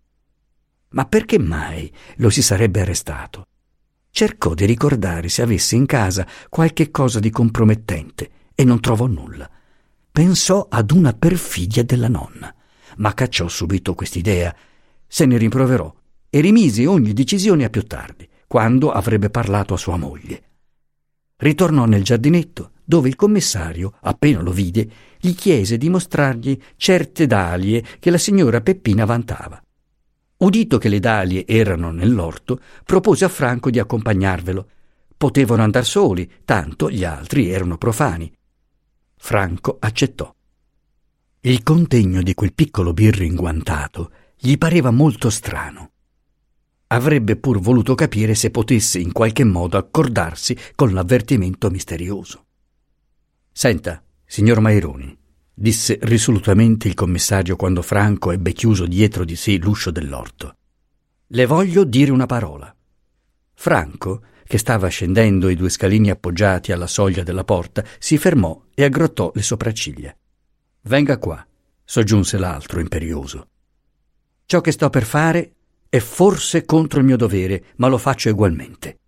Ma 0.94 1.04
perché 1.04 1.38
mai 1.38 1.92
lo 2.16 2.30
si 2.30 2.42
sarebbe 2.42 2.80
arrestato? 2.80 3.46
Cercò 4.10 4.54
di 4.54 4.64
ricordare 4.64 5.28
se 5.28 5.42
avesse 5.42 5.76
in 5.76 5.86
casa 5.86 6.26
qualche 6.48 6.90
cosa 6.90 7.20
di 7.20 7.30
compromettente 7.30 8.30
e 8.54 8.64
non 8.64 8.80
trovò 8.80 9.06
nulla. 9.06 9.48
Pensò 10.10 10.66
ad 10.68 10.90
una 10.90 11.12
perfidia 11.12 11.84
della 11.84 12.08
nonna 12.08 12.54
ma 12.96 13.14
cacciò 13.14 13.48
subito 13.48 13.94
quest'idea, 13.94 14.54
se 15.06 15.26
ne 15.26 15.36
rimproverò 15.38 15.92
e 16.28 16.40
rimise 16.40 16.86
ogni 16.86 17.12
decisione 17.12 17.64
a 17.64 17.70
più 17.70 17.84
tardi, 17.84 18.28
quando 18.46 18.90
avrebbe 18.90 19.30
parlato 19.30 19.74
a 19.74 19.78
sua 19.78 19.96
moglie. 19.96 20.42
Ritornò 21.36 21.84
nel 21.86 22.02
giardinetto, 22.02 22.72
dove 22.84 23.08
il 23.08 23.16
commissario, 23.16 23.94
appena 24.02 24.40
lo 24.40 24.52
vide, 24.52 24.88
gli 25.18 25.34
chiese 25.34 25.76
di 25.76 25.88
mostrargli 25.88 26.60
certe 26.76 27.26
dalie 27.26 27.84
che 27.98 28.10
la 28.10 28.18
signora 28.18 28.60
Peppina 28.60 29.04
vantava. 29.04 29.60
Udito 30.44 30.76
che 30.76 30.90
le 30.90 31.00
dalie 31.00 31.46
erano 31.46 31.90
nell'orto, 31.90 32.60
propose 32.84 33.24
a 33.24 33.30
Franco 33.30 33.70
di 33.70 33.78
accompagnarvelo. 33.78 34.68
Potevano 35.16 35.62
andar 35.62 35.86
soli, 35.86 36.30
tanto 36.44 36.90
gli 36.90 37.02
altri 37.02 37.48
erano 37.48 37.78
profani. 37.78 38.30
Franco 39.16 39.78
accettò. 39.80 40.30
Il 41.40 41.62
contegno 41.62 42.20
di 42.20 42.34
quel 42.34 42.52
piccolo 42.52 42.92
birro 42.92 43.24
inguantato 43.24 44.10
gli 44.36 44.58
pareva 44.58 44.90
molto 44.90 45.30
strano. 45.30 45.92
Avrebbe 46.88 47.36
pur 47.36 47.58
voluto 47.58 47.94
capire 47.94 48.34
se 48.34 48.50
potesse 48.50 48.98
in 48.98 49.12
qualche 49.12 49.44
modo 49.44 49.78
accordarsi 49.78 50.54
con 50.74 50.92
l'avvertimento 50.92 51.70
misterioso. 51.70 52.44
Senta, 53.50 54.02
signor 54.26 54.60
Maironi, 54.60 55.16
disse 55.54 55.98
risolutamente 56.02 56.88
il 56.88 56.94
commissario 56.94 57.54
quando 57.54 57.80
Franco 57.80 58.32
ebbe 58.32 58.52
chiuso 58.52 58.86
dietro 58.86 59.24
di 59.24 59.36
sé 59.36 59.56
l'uscio 59.56 59.90
dell'orto. 59.90 60.56
Le 61.28 61.46
voglio 61.46 61.84
dire 61.84 62.10
una 62.10 62.26
parola. 62.26 62.74
Franco, 63.54 64.22
che 64.44 64.58
stava 64.58 64.88
scendendo 64.88 65.48
i 65.48 65.54
due 65.54 65.70
scalini 65.70 66.10
appoggiati 66.10 66.72
alla 66.72 66.86
soglia 66.86 67.22
della 67.22 67.44
porta, 67.44 67.84
si 67.98 68.18
fermò 68.18 68.60
e 68.74 68.84
aggrottò 68.84 69.30
le 69.34 69.42
sopracciglia. 69.42 70.14
Venga 70.82 71.18
qua, 71.18 71.46
soggiunse 71.84 72.36
l'altro 72.36 72.80
imperioso. 72.80 73.48
Ciò 74.44 74.60
che 74.60 74.72
sto 74.72 74.90
per 74.90 75.04
fare 75.04 75.54
è 75.88 75.98
forse 76.00 76.64
contro 76.64 76.98
il 76.98 77.06
mio 77.06 77.16
dovere, 77.16 77.66
ma 77.76 77.88
lo 77.88 77.96
faccio 77.96 78.28
ugualmente. 78.28 78.98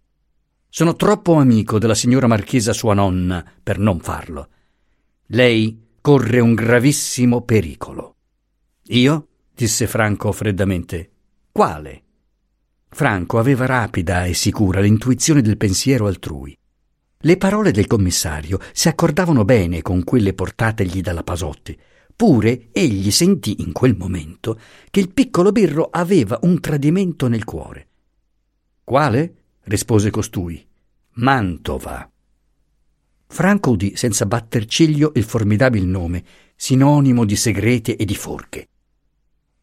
Sono 0.69 0.95
troppo 0.95 1.35
amico 1.35 1.79
della 1.79 1.95
signora 1.95 2.27
marchesa 2.27 2.73
sua 2.73 2.95
nonna 2.95 3.45
per 3.63 3.79
non 3.79 4.01
farlo. 4.01 4.49
Lei 5.27 5.86
corre 6.07 6.39
un 6.39 6.55
gravissimo 6.55 7.43
pericolo. 7.43 8.15
Io? 8.91 9.27
disse 9.53 9.89
Franco 9.89 10.31
freddamente. 10.31 11.11
Quale? 11.51 12.03
Franco 12.91 13.41
aveva 13.41 13.67
rapida 13.67 14.25
e 14.25 14.33
sicura 14.33 14.79
l'intuizione 14.79 15.43
del 15.43 15.57
pensiero 15.57 16.07
altrui. 16.07 16.57
Le 17.19 17.37
parole 17.39 17.73
del 17.73 17.89
commissario 17.89 18.61
si 18.73 18.87
accordavano 18.87 19.45
bene 19.45 19.83
con 19.83 20.05
quelle 20.05 20.33
portategli 20.33 21.01
dalla 21.01 21.25
Pasotti. 21.25 21.77
Pure 22.15 22.69
egli 22.71 23.11
sentì 23.11 23.63
in 23.63 23.73
quel 23.73 23.97
momento 23.97 24.61
che 24.91 25.01
il 25.01 25.13
piccolo 25.13 25.51
birro 25.51 25.89
aveva 25.91 26.39
un 26.43 26.61
tradimento 26.61 27.27
nel 27.27 27.43
cuore. 27.43 27.89
Quale? 28.85 29.35
rispose 29.65 30.11
costui. 30.11 30.65
Mantova. 31.15 32.09
Franco 33.29 33.71
udì 33.71 33.97
senza 33.97 34.27
batter 34.27 34.65
ciglio 34.67 35.13
il 35.15 35.25
formidabile 35.25 35.87
nome, 35.87 36.25
sinonimo 36.55 37.25
di 37.25 37.37
segreti 37.37 37.95
e 37.95 38.05
di 38.05 38.15
forche. 38.15 38.69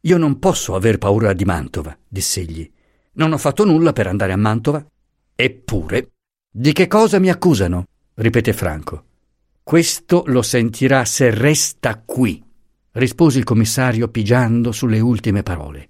Io 0.01 0.17
non 0.17 0.37
posso 0.37 0.75
aver 0.75 0.97
paura 0.97 1.33
di 1.33 1.45
Mantova, 1.45 1.97
diss'egli. 2.07 2.69
Non 3.13 3.31
ho 3.31 3.37
fatto 3.37 3.63
nulla 3.63 3.93
per 3.93 4.07
andare 4.07 4.33
a 4.33 4.37
Mantova. 4.37 4.85
Eppure 5.35 6.11
di 6.55 6.71
che 6.71 6.87
cosa 6.87 7.19
mi 7.19 7.29
accusano? 7.29 7.87
ripeté 8.15 8.53
Franco. 8.53 9.05
Questo 9.63 10.23
lo 10.27 10.41
sentirà 10.41 11.05
se 11.05 11.31
resta 11.31 11.99
qui, 12.05 12.43
rispose 12.91 13.39
il 13.39 13.43
commissario 13.43 14.09
pigiando 14.09 14.71
sulle 14.71 14.99
ultime 14.99 15.41
parole. 15.41 15.89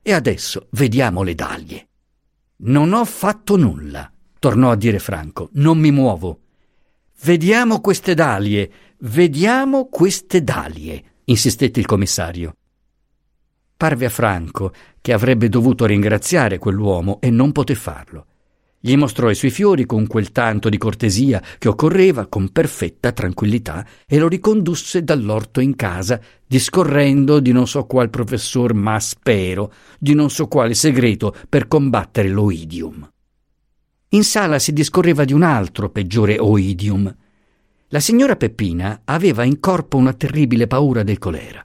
E 0.00 0.12
adesso 0.12 0.68
vediamo 0.70 1.22
le 1.22 1.34
daglie. 1.34 1.88
Non 2.58 2.92
ho 2.92 3.04
fatto 3.04 3.56
nulla, 3.56 4.10
tornò 4.38 4.70
a 4.70 4.76
dire 4.76 4.98
Franco. 4.98 5.50
Non 5.54 5.78
mi 5.78 5.90
muovo. 5.90 6.40
Vediamo 7.20 7.80
queste 7.80 8.14
dalie, 8.14 8.70
vediamo 9.00 9.88
queste 9.88 10.44
dalie, 10.44 11.02
insistette 11.24 11.80
il 11.80 11.86
commissario. 11.86 12.54
Parve 13.76 14.06
a 14.06 14.08
Franco 14.08 14.72
che 15.00 15.12
avrebbe 15.12 15.48
dovuto 15.48 15.84
ringraziare 15.84 16.58
quell'uomo 16.58 17.18
e 17.20 17.30
non 17.30 17.50
poté 17.50 17.74
farlo. 17.74 18.26
Gli 18.78 18.96
mostrò 18.96 19.28
i 19.28 19.34
suoi 19.34 19.50
fiori 19.50 19.84
con 19.84 20.06
quel 20.06 20.30
tanto 20.30 20.68
di 20.68 20.78
cortesia 20.78 21.42
che 21.58 21.66
occorreva 21.66 22.26
con 22.28 22.52
perfetta 22.52 23.10
tranquillità 23.10 23.84
e 24.06 24.16
lo 24.18 24.28
ricondusse 24.28 25.02
dall'orto 25.02 25.58
in 25.58 25.74
casa, 25.74 26.20
discorrendo 26.46 27.40
di 27.40 27.50
non 27.50 27.66
so 27.66 27.84
qual 27.84 28.10
professor 28.10 28.74
Maspero, 28.74 29.72
di 29.98 30.14
non 30.14 30.30
so 30.30 30.46
quale 30.46 30.74
segreto 30.74 31.34
per 31.48 31.66
combattere 31.66 32.28
l'oidium. 32.28 33.10
In 34.12 34.24
sala 34.24 34.58
si 34.58 34.72
discorreva 34.72 35.24
di 35.24 35.34
un 35.34 35.42
altro 35.42 35.90
peggiore 35.90 36.38
oidium. 36.38 37.14
La 37.88 38.00
signora 38.00 38.36
Peppina 38.36 39.02
aveva 39.04 39.44
in 39.44 39.60
corpo 39.60 39.98
una 39.98 40.14
terribile 40.14 40.66
paura 40.66 41.02
del 41.02 41.18
colera. 41.18 41.62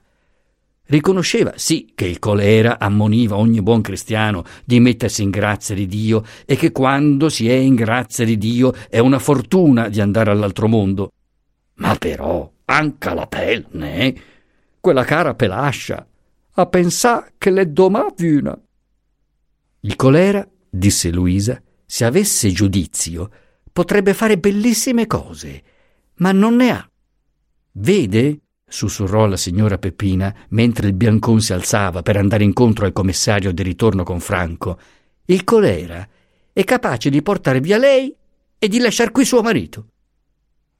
Riconosceva 0.86 1.54
sì 1.56 1.92
che 1.94 2.04
il 2.04 2.18
colera 2.18 2.78
ammoniva 2.78 3.38
ogni 3.38 3.62
buon 3.62 3.80
cristiano 3.80 4.44
di 4.62 4.78
mettersi 4.78 5.22
in 5.22 5.30
grazia 5.30 5.74
di 5.74 5.86
Dio 5.86 6.22
e 6.44 6.56
che 6.56 6.70
quando 6.70 7.30
si 7.30 7.48
è 7.48 7.54
in 7.54 7.74
grazia 7.74 8.26
di 8.26 8.36
Dio 8.36 8.74
è 8.90 8.98
una 8.98 9.18
fortuna 9.18 9.88
di 9.88 10.02
andare 10.02 10.30
all'altro 10.30 10.68
mondo. 10.68 11.12
Ma 11.76 11.96
però 11.96 12.50
anche 12.66 13.14
la 13.14 13.26
pelle, 13.26 13.94
eh? 13.94 14.20
quella 14.80 15.04
cara 15.04 15.34
pelascia, 15.34 16.06
a 16.52 16.66
pensà 16.66 17.26
che 17.38 17.50
le 17.50 17.72
domà 17.72 18.04
una. 18.18 18.60
Il 19.80 19.96
colera, 19.96 20.46
disse 20.68 21.10
Luisa, 21.10 21.58
se 21.94 22.04
avesse 22.04 22.50
giudizio, 22.50 23.30
potrebbe 23.72 24.14
fare 24.14 24.36
bellissime 24.36 25.06
cose, 25.06 25.62
ma 26.14 26.32
non 26.32 26.56
ne 26.56 26.70
ha. 26.70 26.90
Vede 27.70 28.40
sussurrò 28.66 29.26
la 29.26 29.36
signora 29.36 29.78
Peppina 29.78 30.34
mentre 30.48 30.88
il 30.88 30.94
biancon 30.94 31.40
si 31.40 31.52
alzava 31.52 32.02
per 32.02 32.16
andare 32.16 32.42
incontro 32.42 32.84
al 32.84 32.92
commissario 32.92 33.52
di 33.52 33.62
ritorno 33.62 34.02
con 34.02 34.18
Franco. 34.18 34.76
Il 35.26 35.44
colera 35.44 36.04
è 36.52 36.64
capace 36.64 37.10
di 37.10 37.22
portare 37.22 37.60
via 37.60 37.78
lei 37.78 38.12
e 38.58 38.66
di 38.66 38.80
lasciar 38.80 39.12
qui 39.12 39.24
suo 39.24 39.42
marito. 39.42 39.86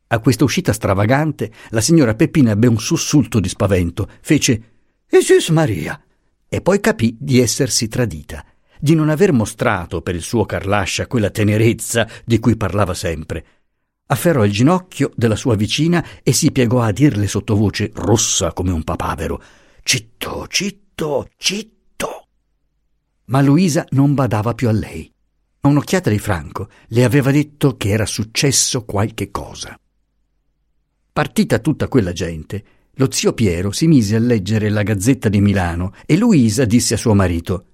A 0.08 0.18
questa 0.18 0.42
uscita 0.42 0.72
stravagante 0.72 1.52
la 1.68 1.80
signora 1.80 2.16
Peppina 2.16 2.50
ebbe 2.50 2.66
un 2.66 2.80
sussulto 2.80 3.38
di 3.38 3.48
spavento, 3.48 4.08
fece 4.20 4.62
Jesus 5.08 5.50
Maria 5.50 5.96
e 6.48 6.60
poi 6.60 6.80
capì 6.80 7.16
di 7.20 7.38
essersi 7.38 7.86
tradita, 7.86 8.44
di 8.84 8.94
non 8.94 9.08
aver 9.08 9.32
mostrato 9.32 10.02
per 10.02 10.14
il 10.14 10.20
suo 10.20 10.44
Carlascia 10.44 11.06
quella 11.06 11.30
tenerezza 11.30 12.06
di 12.22 12.38
cui 12.38 12.54
parlava 12.54 12.92
sempre 12.92 13.44
afferrò 14.06 14.44
il 14.44 14.52
ginocchio 14.52 15.10
della 15.16 15.36
sua 15.36 15.56
vicina 15.56 16.04
e 16.22 16.34
si 16.34 16.52
piegò 16.52 16.82
a 16.82 16.92
dirle 16.92 17.26
sottovoce, 17.26 17.90
rossa 17.94 18.52
come 18.52 18.70
un 18.70 18.84
papavero, 18.84 19.42
Citto, 19.82 20.46
citto, 20.48 21.28
citto. 21.36 22.28
Ma 23.26 23.40
Luisa 23.40 23.86
non 23.90 24.14
badava 24.14 24.54
più 24.54 24.68
a 24.68 24.72
lei. 24.72 25.10
Un'occhiata 25.60 26.10
di 26.10 26.18
Franco 26.18 26.68
le 26.88 27.04
aveva 27.04 27.30
detto 27.30 27.76
che 27.76 27.88
era 27.88 28.06
successo 28.06 28.84
qualche 28.84 29.30
cosa. 29.30 29.78
Partita 31.10 31.58
tutta 31.58 31.88
quella 31.88 32.12
gente, 32.12 32.64
lo 32.94 33.10
zio 33.10 33.32
Piero 33.32 33.72
si 33.72 33.86
mise 33.86 34.16
a 34.16 34.20
leggere 34.20 34.68
la 34.68 34.82
Gazzetta 34.82 35.28
di 35.28 35.40
Milano 35.40 35.94
e 36.06 36.16
Luisa 36.16 36.64
disse 36.64 36.94
a 36.94 36.98
suo 36.98 37.14
marito: 37.14 37.73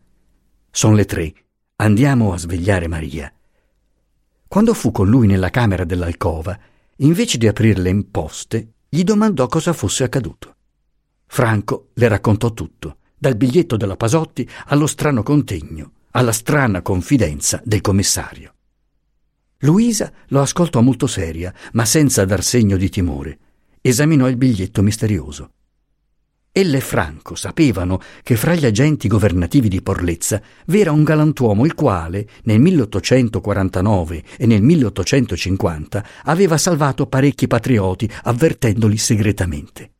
Sono 0.70 0.94
le 0.94 1.04
tre, 1.04 1.34
andiamo 1.76 2.32
a 2.32 2.38
svegliare 2.38 2.86
Maria. 2.86 3.32
Quando 4.46 4.72
fu 4.72 4.92
con 4.92 5.08
lui 5.08 5.26
nella 5.26 5.50
camera 5.50 5.84
dell'alcova, 5.84 6.58
invece 6.96 7.38
di 7.38 7.48
aprir 7.48 7.78
le 7.78 7.90
imposte, 7.90 8.72
gli 8.88 9.02
domandò 9.02 9.46
cosa 9.48 9.72
fosse 9.72 10.04
accaduto. 10.04 10.54
Franco 11.26 11.88
le 11.94 12.08
raccontò 12.08 12.52
tutto, 12.52 12.98
dal 13.16 13.36
biglietto 13.36 13.76
della 13.76 13.96
Pasotti 13.96 14.48
allo 14.66 14.86
strano 14.86 15.22
contegno, 15.22 15.92
alla 16.12 16.32
strana 16.32 16.82
confidenza 16.82 17.60
del 17.64 17.80
commissario. 17.80 18.54
Luisa 19.58 20.12
lo 20.28 20.40
ascoltò 20.40 20.80
molto 20.80 21.06
seria, 21.06 21.52
ma 21.72 21.84
senza 21.84 22.24
dar 22.24 22.42
segno 22.42 22.76
di 22.76 22.88
timore. 22.88 23.38
Esaminò 23.80 24.28
il 24.28 24.36
biglietto 24.36 24.82
misterioso. 24.82 25.52
Elle 26.52 26.78
e 26.78 26.80
Franco 26.80 27.36
sapevano 27.36 28.00
che 28.24 28.34
fra 28.34 28.56
gli 28.56 28.66
agenti 28.66 29.06
governativi 29.06 29.68
di 29.68 29.82
Porlezza 29.82 30.42
v'era 30.66 30.90
un 30.90 31.04
galantuomo 31.04 31.64
il 31.64 31.74
quale, 31.74 32.26
nel 32.42 32.58
1849 32.58 34.24
e 34.36 34.46
nel 34.46 34.60
1850, 34.60 36.04
aveva 36.24 36.58
salvato 36.58 37.06
parecchi 37.06 37.46
patrioti 37.46 38.10
avvertendoli 38.24 38.96
segretamente. 38.96 39.92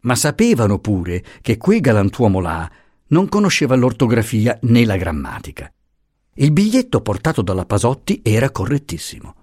Ma 0.00 0.14
sapevano 0.14 0.78
pure 0.78 1.22
che 1.42 1.58
quel 1.58 1.82
galantuomo 1.82 2.40
là 2.40 2.70
non 3.08 3.28
conosceva 3.28 3.76
l'ortografia 3.76 4.58
né 4.62 4.86
la 4.86 4.96
grammatica. 4.96 5.70
Il 6.36 6.52
biglietto 6.52 7.02
portato 7.02 7.42
dalla 7.42 7.66
Pasotti 7.66 8.22
era 8.24 8.50
correttissimo. 8.50 9.34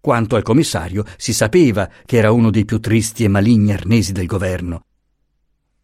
Quanto 0.00 0.36
al 0.36 0.44
commissario, 0.44 1.02
si 1.16 1.32
sapeva 1.32 1.90
che 2.06 2.18
era 2.18 2.30
uno 2.30 2.50
dei 2.50 2.64
più 2.64 2.78
tristi 2.78 3.24
e 3.24 3.28
maligni 3.28 3.72
arnesi 3.72 4.12
del 4.12 4.26
governo 4.26 4.82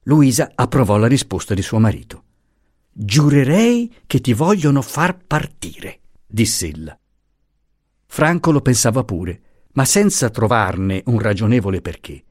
Luisa 0.04 0.52
approvò 0.54 0.96
la 0.96 1.06
risposta 1.06 1.54
di 1.54 1.62
suo 1.62 1.78
marito. 1.78 2.22
Giurerei 2.92 3.92
che 4.06 4.20
ti 4.20 4.32
vogliono 4.34 4.82
far 4.82 5.18
partire, 5.26 6.00
diss'ella. 6.26 6.98
Franco 8.06 8.50
lo 8.52 8.60
pensava 8.60 9.02
pure, 9.02 9.40
ma 9.72 9.84
senza 9.84 10.30
trovarne 10.30 11.02
un 11.06 11.18
ragionevole 11.18 11.80
perché. 11.80 12.22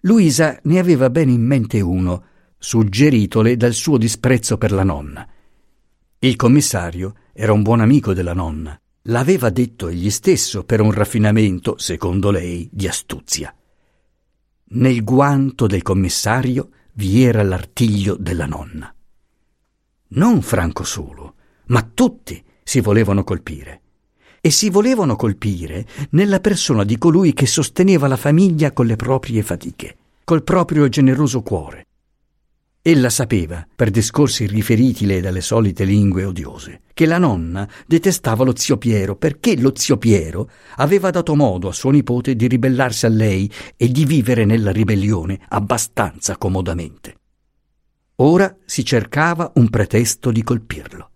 Luisa 0.00 0.58
ne 0.62 0.78
aveva 0.78 1.10
bene 1.10 1.32
in 1.32 1.42
mente 1.42 1.80
uno, 1.80 2.24
suggeritole 2.56 3.56
dal 3.56 3.74
suo 3.74 3.98
disprezzo 3.98 4.56
per 4.56 4.72
la 4.72 4.84
nonna. 4.84 5.28
Il 6.20 6.36
commissario 6.36 7.14
era 7.32 7.52
un 7.52 7.62
buon 7.62 7.80
amico 7.80 8.14
della 8.14 8.32
nonna. 8.32 8.78
L'aveva 9.04 9.50
detto 9.50 9.88
egli 9.88 10.10
stesso 10.10 10.64
per 10.64 10.80
un 10.80 10.92
raffinamento, 10.92 11.76
secondo 11.78 12.30
lei, 12.30 12.68
di 12.72 12.86
astuzia. 12.86 13.54
Nel 14.72 15.02
guanto 15.02 15.66
del 15.66 15.82
commissario 15.82 16.68
vi 16.92 17.24
era 17.24 17.42
l'artiglio 17.42 18.14
della 18.14 18.46
nonna. 18.46 18.94
Non 20.10 20.42
Franco 20.42 20.84
solo, 20.84 21.34
ma 21.66 21.82
tutti 21.82 22.40
si 22.62 22.80
volevano 22.80 23.24
colpire. 23.24 23.80
E 24.40 24.50
si 24.50 24.70
volevano 24.70 25.16
colpire 25.16 25.84
nella 26.10 26.38
persona 26.38 26.84
di 26.84 26.98
colui 26.98 27.32
che 27.32 27.46
sosteneva 27.46 28.06
la 28.06 28.16
famiglia 28.16 28.70
con 28.70 28.86
le 28.86 28.94
proprie 28.94 29.42
fatiche, 29.42 29.96
col 30.22 30.44
proprio 30.44 30.88
generoso 30.88 31.42
cuore, 31.42 31.86
Ella 32.82 33.10
sapeva, 33.10 33.66
per 33.76 33.90
discorsi 33.90 34.46
riferitile 34.46 35.20
dalle 35.20 35.42
solite 35.42 35.84
lingue 35.84 36.24
odiose, 36.24 36.80
che 36.94 37.04
la 37.04 37.18
nonna 37.18 37.68
detestava 37.86 38.42
lo 38.42 38.56
zio 38.56 38.78
Piero 38.78 39.16
perché 39.16 39.60
lo 39.60 39.72
zio 39.76 39.98
Piero 39.98 40.48
aveva 40.76 41.10
dato 41.10 41.34
modo 41.34 41.68
a 41.68 41.74
suo 41.74 41.90
nipote 41.90 42.34
di 42.34 42.48
ribellarsi 42.48 43.04
a 43.04 43.10
lei 43.10 43.52
e 43.76 43.88
di 43.90 44.06
vivere 44.06 44.46
nella 44.46 44.70
ribellione 44.70 45.38
abbastanza 45.48 46.38
comodamente. 46.38 47.16
Ora 48.16 48.56
si 48.64 48.82
cercava 48.82 49.52
un 49.56 49.68
pretesto 49.68 50.30
di 50.30 50.42
colpirlo. 50.42 51.10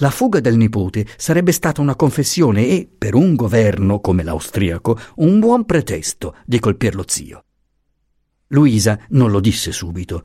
La 0.00 0.10
fuga 0.10 0.40
del 0.40 0.58
nipote 0.58 1.06
sarebbe 1.16 1.52
stata 1.52 1.80
una 1.80 1.96
confessione 1.96 2.66
e, 2.66 2.86
per 2.86 3.14
un 3.14 3.34
governo 3.34 4.00
come 4.00 4.22
l'austriaco, 4.22 4.98
un 5.16 5.40
buon 5.40 5.64
pretesto 5.64 6.36
di 6.44 6.58
colpir 6.58 6.94
lo 6.94 7.04
zio. 7.06 7.44
Luisa 8.48 8.98
non 9.10 9.30
lo 9.30 9.40
disse 9.40 9.72
subito, 9.72 10.24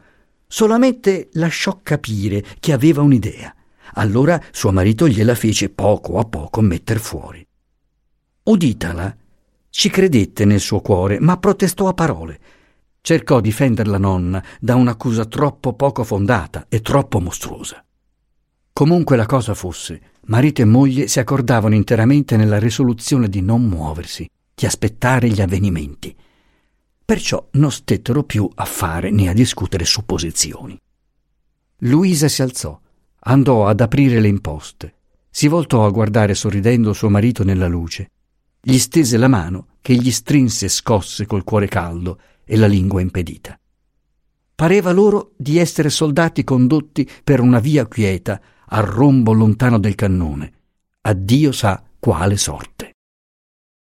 solamente 0.51 1.29
lasciò 1.33 1.79
capire 1.81 2.43
che 2.59 2.73
aveva 2.73 3.01
un'idea. 3.01 3.55
Allora 3.93 4.39
suo 4.51 4.73
marito 4.73 5.07
gliela 5.07 5.33
fece 5.33 5.69
poco 5.69 6.19
a 6.19 6.25
poco 6.25 6.59
metter 6.59 6.99
fuori. 6.99 7.45
Uditala, 8.43 9.15
ci 9.69 9.89
credette 9.89 10.43
nel 10.43 10.59
suo 10.59 10.81
cuore, 10.81 11.21
ma 11.21 11.37
protestò 11.37 11.87
a 11.87 11.93
parole. 11.93 12.39
Cercò 12.99 13.39
di 13.39 13.47
difender 13.47 13.87
la 13.87 13.97
nonna 13.97 14.43
da 14.59 14.75
un'accusa 14.75 15.23
troppo 15.25 15.71
poco 15.71 16.03
fondata 16.03 16.65
e 16.67 16.81
troppo 16.81 17.21
mostruosa. 17.21 17.81
Comunque 18.73 19.15
la 19.15 19.25
cosa 19.25 19.53
fosse, 19.53 20.01
marito 20.25 20.61
e 20.61 20.65
moglie 20.65 21.07
si 21.07 21.21
accordavano 21.21 21.75
interamente 21.75 22.35
nella 22.35 22.59
risoluzione 22.59 23.29
di 23.29 23.41
non 23.41 23.63
muoversi, 23.63 24.29
di 24.53 24.65
aspettare 24.65 25.29
gli 25.29 25.39
avvenimenti 25.39 26.13
perciò 27.11 27.45
non 27.55 27.73
stettero 27.73 28.23
più 28.23 28.49
a 28.55 28.63
fare 28.63 29.11
né 29.11 29.27
a 29.27 29.33
discutere 29.33 29.83
supposizioni. 29.83 30.79
Luisa 31.79 32.29
si 32.29 32.41
alzò, 32.41 32.79
andò 33.19 33.67
ad 33.67 33.81
aprire 33.81 34.21
le 34.21 34.29
imposte, 34.29 34.93
si 35.29 35.49
voltò 35.49 35.85
a 35.85 35.89
guardare 35.89 36.35
sorridendo 36.35 36.93
suo 36.93 37.09
marito 37.09 37.43
nella 37.43 37.67
luce, 37.67 38.11
gli 38.61 38.77
stese 38.77 39.17
la 39.17 39.27
mano 39.27 39.75
che 39.81 39.93
gli 39.95 40.09
strinse 40.09 40.69
scosse 40.69 41.25
col 41.25 41.43
cuore 41.43 41.67
caldo 41.67 42.17
e 42.45 42.55
la 42.55 42.67
lingua 42.67 43.01
impedita. 43.01 43.59
Pareva 44.55 44.93
loro 44.93 45.33
di 45.35 45.57
essere 45.57 45.89
soldati 45.89 46.45
condotti 46.45 47.05
per 47.25 47.41
una 47.41 47.59
via 47.59 47.87
quieta, 47.87 48.39
al 48.67 48.83
rombo 48.83 49.33
lontano 49.33 49.79
del 49.79 49.95
cannone, 49.95 50.53
a 51.01 51.11
Dio 51.11 51.51
sa 51.51 51.83
quale 51.99 52.37
sorte. 52.37 52.90